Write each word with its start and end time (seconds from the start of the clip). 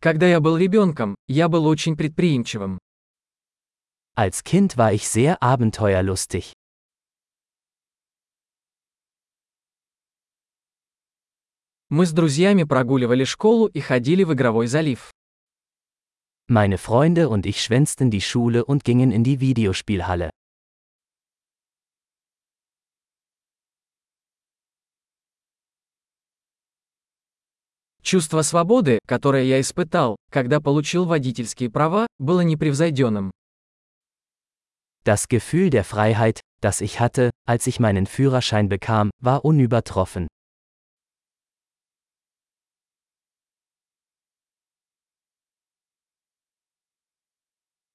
Когда 0.00 0.28
я 0.28 0.38
был 0.38 0.56
ребенком, 0.56 1.16
я 1.26 1.48
был 1.48 1.66
очень 1.66 1.96
предприимчивым. 1.96 2.78
Als 4.16 4.44
Kind 4.44 4.76
war 4.76 4.92
ich 4.92 5.08
sehr 5.08 5.42
abenteuerlustig. 5.42 6.52
Мы 11.90 12.06
с 12.06 12.12
друзьями 12.12 12.64
прогуливали 12.64 13.24
школу 13.24 13.66
и 13.66 13.80
ходили 13.80 14.22
в 14.22 14.32
игровой 14.34 14.68
залив. 14.68 15.10
Meine 16.46 16.78
Freunde 16.78 17.28
und 17.28 17.44
ich 17.44 17.60
schwänzten 17.60 18.10
die 18.10 18.20
Schule 18.20 18.64
und 18.64 18.84
gingen 18.84 19.10
in 19.10 19.24
die 19.24 19.40
Videospielhalle. 19.40 20.30
Чувство 28.08 28.40
свободы, 28.40 29.00
которое 29.06 29.44
я 29.44 29.60
испытал, 29.60 30.16
когда 30.30 30.62
получил 30.62 31.04
водительские 31.04 31.70
права, 31.70 32.06
было 32.18 32.40
непревзойденным. 32.40 33.30
Das 35.04 35.28
Gefühl 35.28 35.68
der 35.68 35.84
Freiheit, 35.84 36.40
das 36.62 36.80
ich 36.80 37.00
hatte, 37.00 37.30
als 37.44 37.66
ich 37.66 37.80
meinen 37.80 38.06
Führerschein 38.06 38.70
bekam, 38.70 39.10
war 39.20 39.44
unübertroffen. 39.44 40.26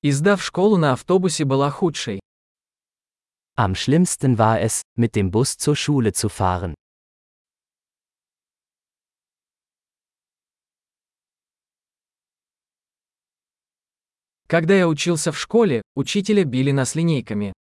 И 0.04 0.12
сдав 0.12 0.44
школу 0.44 0.78
на 0.78 0.94
автобусе 0.94 1.44
была 1.44 1.72
худшей. 1.72 2.20
Am 3.56 3.74
schlimmsten 3.74 4.38
war 4.38 4.62
es, 4.62 4.84
mit 4.96 5.16
dem 5.16 5.32
Bus 5.32 5.58
zur 5.58 5.76
Schule 5.76 6.14
zu 6.14 6.30
fahren. 6.30 6.76
Когда 14.54 14.76
я 14.76 14.88
учился 14.88 15.32
в 15.32 15.40
школе, 15.40 15.82
учителя 15.96 16.44
били 16.44 16.70
нас 16.70 16.94
линейками. 16.94 17.54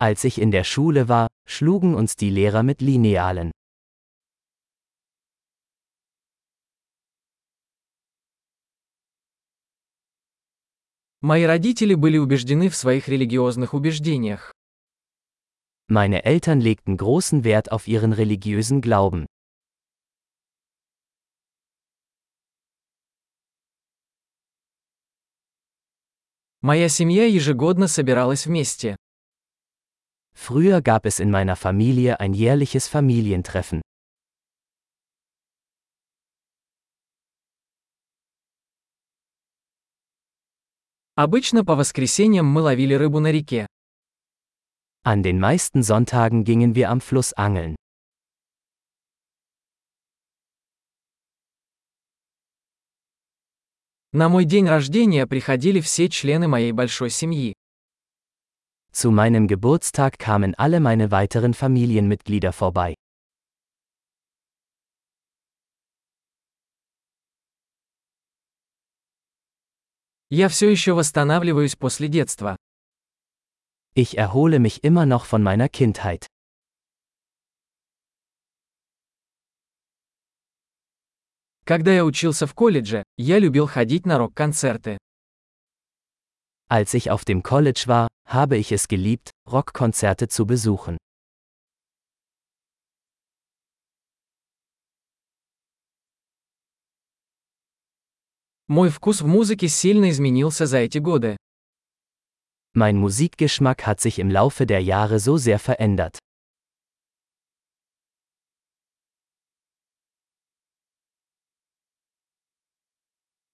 Als 0.00 0.24
ich 0.24 0.40
in 0.40 0.50
der 0.50 0.64
Schule 0.64 1.08
war, 1.08 1.28
schlugen 1.46 1.94
uns 1.94 2.16
die 2.16 2.30
Lehrer 2.30 2.64
mit 2.64 2.80
Linealen. 2.80 3.52
Мои 11.20 11.44
родители 11.44 11.94
были 11.94 12.18
убеждены 12.18 12.68
в 12.68 12.74
своих 12.74 13.06
религиозных 13.06 13.72
убеждениях. 13.72 14.50
Meine 15.86 16.24
Eltern 16.24 16.60
legten 16.60 16.96
großen 16.96 17.44
Wert 17.44 17.70
auf 17.70 17.86
ihren 17.86 18.12
religiösen 18.12 18.80
Glauben. 18.80 19.26
Моя 26.61 26.89
семья 26.89 27.25
ежегодно 27.25 27.87
собиралась 27.87 28.45
вместе. 28.45 28.95
Früher 30.33 30.81
gab 30.81 31.05
es 31.05 31.19
in 31.19 31.31
meiner 31.31 31.55
Familie 31.55 32.19
ein 32.19 32.33
jährliches 32.33 32.87
Familientreffen. 32.87 33.81
Обычно 41.15 41.65
по 41.65 41.75
воскресеньям 41.75 42.45
мы 42.45 42.61
ловили 42.61 42.93
рыбу 42.93 43.19
на 43.19 43.31
реке. 43.31 43.65
An 45.03 45.23
den 45.23 45.39
meisten 45.39 45.81
Sonntagen 45.81 46.43
gingen 46.43 46.75
wir 46.75 46.89
am 46.89 47.01
Fluss 47.01 47.33
angeln. 47.33 47.75
На 54.13 54.29
мой 54.29 54.45
день 54.45 54.67
рождения 54.67 55.27
приходили 55.27 55.79
все 55.81 56.09
члены 56.09 56.47
моей 56.47 56.71
большой 56.71 57.09
семьи. 57.09 57.53
Zu 58.91 59.11
meinem 59.11 59.47
Geburtstag 59.47 60.17
kamen 60.17 60.55
alle 60.55 60.79
meine 60.79 61.11
weiteren 61.11 61.53
Familienmitglieder 61.53 62.51
vorbei. 62.51 62.95
Я 70.29 70.49
все 70.49 70.69
еще 70.69 70.93
восстанавливаюсь 70.93 71.75
после 71.75 72.07
детства. 72.09 72.57
Ich 73.93 74.17
erhole 74.17 74.59
mich 74.59 74.83
immer 74.83 75.05
noch 75.05 75.25
von 75.25 75.41
meiner 75.41 75.69
Kindheit. 75.69 76.27
Когда 81.67 81.91
я 81.93 82.05
учился 82.05 82.47
в 82.47 82.53
колледже, 82.53 83.03
я 83.17 83.39
любил 83.39 83.67
ходить 83.67 84.05
на 84.05 84.17
рок-концерты. 84.17 84.97
Als 86.69 86.93
ich 86.93 87.11
auf 87.11 87.25
dem 87.25 87.43
College 87.43 87.83
war, 87.87 88.07
habe 88.25 88.57
ich 88.57 88.71
es 88.71 88.87
geliebt, 88.87 89.31
Rockkonzerte 89.45 90.29
zu 90.29 90.45
besuchen. 90.45 90.97
Мой 98.69 98.89
вкус 98.89 99.21
в 99.21 99.27
музыке 99.27 99.67
сильно 99.67 100.09
изменился 100.09 100.65
за 100.65 100.79
эти 100.79 100.99
годы. 100.99 101.37
Mein 102.73 102.97
Musikgeschmack 102.97 103.85
hat 103.85 104.01
sich 104.01 104.19
im 104.19 104.29
Laufe 104.29 104.65
der 104.65 104.81
Jahre 104.81 105.19
so 105.19 105.37
sehr 105.37 105.59
verändert. 105.59 106.19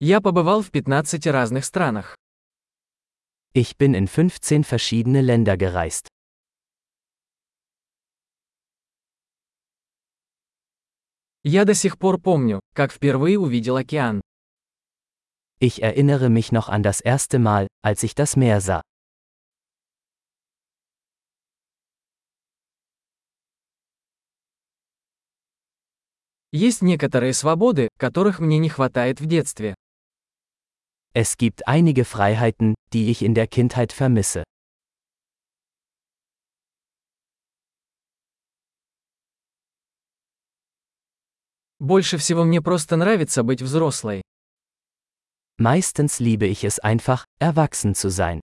Я 0.01 0.21
побывал 0.21 0.63
в 0.63 0.71
15 0.71 1.27
разных 1.27 1.65
странах. 1.65 2.17
Ich 3.53 3.77
bin 3.77 3.95
in 3.95 4.07
15 4.07 4.65
verschiedene 4.65 5.21
Länder 5.21 5.57
gereist. 5.57 6.07
Я 11.43 11.65
до 11.65 11.75
сих 11.75 11.99
пор 11.99 12.21
помню, 12.21 12.61
как 12.75 12.93
впервые 12.93 13.41
увидел 13.41 13.77
океан. 13.77 14.21
Ich 15.61 15.83
erinnere 15.83 16.29
mich 16.29 16.53
noch 16.53 16.69
an 16.69 16.85
das 16.85 17.01
erste 17.01 17.41
Mal, 17.41 17.67
als 17.83 18.05
ich 18.05 18.15
das 18.15 18.37
Meer 18.37 18.61
sah. 18.61 18.83
Есть 26.53 26.83
некоторые 26.83 27.35
свободы, 27.35 27.89
которых 27.99 28.39
мне 28.39 28.59
не 28.59 28.69
хватает 28.69 29.21
в 29.21 29.27
детстве. 29.27 29.75
Es 31.18 31.38
gibt 31.38 31.68
einige 31.68 32.06
Freiheiten, 32.06 32.74
die 32.92 33.12
ich 33.12 33.22
in 33.22 33.36
der 33.36 33.48
Kindheit 33.48 33.94
vermisse. 33.94 34.44
Больше 41.80 42.18
всего 42.18 42.46
мне 42.46 42.62
просто 42.62 42.96
нравится 42.96 43.44
быть 43.44 43.62
взрослой. 43.62 44.22
Meistens 45.58 46.20
liebe 46.20 46.48
ich 46.48 46.64
es 46.64 46.80
einfach, 46.80 47.26
erwachsen 47.40 47.94
zu 47.94 48.10
sein. 48.10 48.40